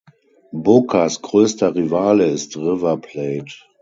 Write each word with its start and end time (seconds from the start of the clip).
Bocas 0.51 1.21
größter 1.21 1.75
Rivale 1.75 2.25
ist 2.25 2.57
River 2.57 2.97
Plate. 2.97 3.53